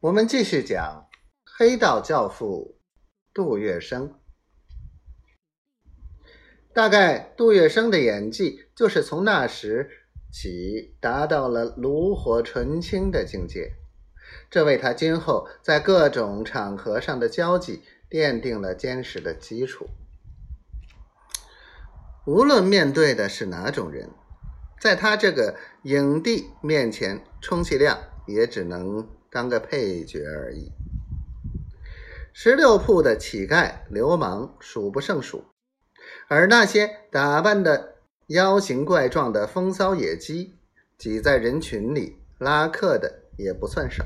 [0.00, 1.10] 我们继续讲
[1.44, 2.78] 黑道教父
[3.34, 4.14] 杜月笙。
[6.72, 9.90] 大概杜月笙的演技就是从那时
[10.32, 13.74] 起达到了炉火纯青的境界，
[14.48, 19.90] 这为他今后在各种场合上的交际奠定了坚实的基础。
[22.26, 24.08] 无论面对的是哪种人，
[24.80, 29.19] 在他这个影帝面前，充其量也只能。
[29.30, 30.72] 当个配角而已。
[32.32, 35.44] 十六铺的乞丐、流氓数不胜数，
[36.28, 37.96] 而那些打扮的
[38.28, 40.54] 妖形怪状的风骚野鸡，
[40.96, 44.04] 挤在人群里拉客的也不算少。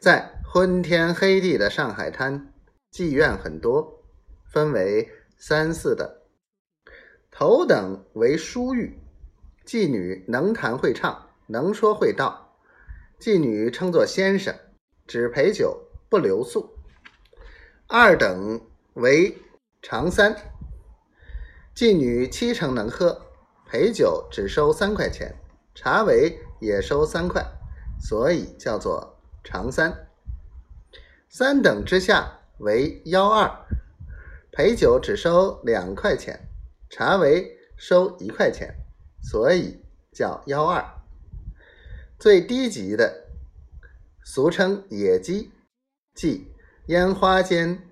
[0.00, 2.52] 在昏天黑地的上海滩，
[2.92, 4.02] 妓院很多，
[4.52, 6.08] 分为三四等。
[7.30, 8.98] 头等为书玉，
[9.64, 12.45] 妓女能弹会唱，能说会道。
[13.18, 14.54] 妓女称作先生，
[15.06, 16.76] 只陪酒不留宿。
[17.88, 18.60] 二等
[18.92, 19.38] 为
[19.80, 20.36] 长三，
[21.74, 23.22] 妓女七成能喝，
[23.66, 25.34] 陪酒只收三块钱，
[25.74, 27.42] 茶围也收三块，
[27.98, 30.08] 所以叫做长三。
[31.28, 33.50] 三等之下为幺二，
[34.52, 36.48] 陪酒只收两块钱，
[36.90, 38.76] 茶围收一块钱，
[39.22, 39.82] 所以
[40.12, 40.95] 叫幺二。
[42.18, 43.26] 最低级的，
[44.24, 45.52] 俗称野鸡，
[46.14, 46.50] 即
[46.86, 47.90] 烟花间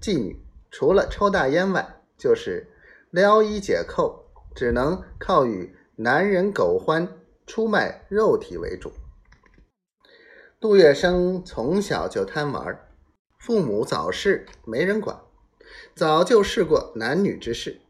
[0.00, 2.66] 妓女，除了抽大烟外，就是
[3.10, 7.06] 撩衣解扣，只能靠与男人苟欢、
[7.46, 8.90] 出卖肉体为主。
[10.58, 12.88] 杜月笙从小就贪玩，
[13.38, 15.20] 父母早逝，没人管，
[15.94, 17.82] 早就试过男女之事。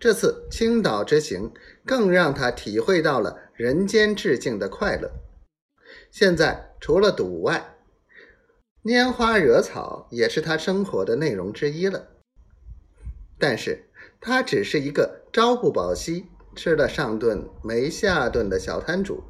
[0.00, 1.52] 这次青岛之行，
[1.84, 5.10] 更让他体会到了人间致敬的快乐。
[6.10, 7.76] 现在除了赌外，
[8.82, 12.08] 拈花惹草也是他生活的内容之一了。
[13.38, 13.90] 但是
[14.22, 16.24] 他只是一个朝不保夕、
[16.56, 19.22] 吃了上顿没下顿的小摊主，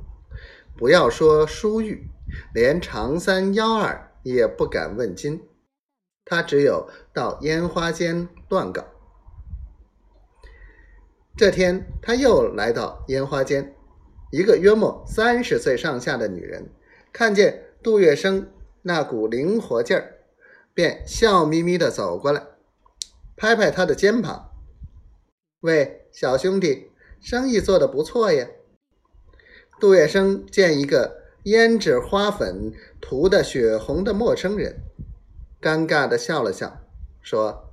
[0.76, 2.06] 不要说书玉，
[2.54, 5.42] 连长三幺二也不敢问津。
[6.25, 8.86] 他只有到烟花间乱搞。
[11.36, 13.74] 这天，他又来到烟花间，
[14.30, 16.70] 一个约莫三十岁上下的女人
[17.12, 18.46] 看见杜月笙
[18.82, 20.18] 那股灵活劲儿，
[20.74, 22.42] 便笑眯眯的走过来，
[23.36, 24.50] 拍拍他的肩膀
[25.60, 28.47] ：“喂，小兄弟，生意做得不错呀。”
[29.80, 34.82] 杜月笙见一个胭脂花粉涂的血红的陌生人，
[35.62, 36.80] 尴尬的笑了笑，
[37.22, 37.72] 说：“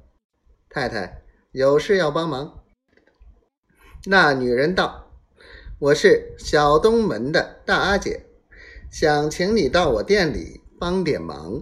[0.70, 2.64] 太太，有事要帮忙。”
[4.10, 5.12] 那女人道
[5.80, 8.26] ：“我是小东门的大阿姐，
[8.90, 11.62] 想请你到我店里帮点忙。”